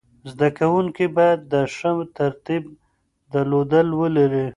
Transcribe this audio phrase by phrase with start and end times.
[0.31, 2.65] زده کوونکي باید د ښه تربیت
[3.33, 4.45] درلودل ولري.